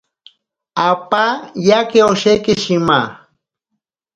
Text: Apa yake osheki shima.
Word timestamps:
Apa 0.89 1.23
yake 1.69 1.99
osheki 2.11 2.53
shima. 2.63 2.99